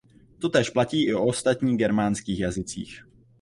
[0.39, 3.03] Totéž platí i o ostatních germánských jazycích.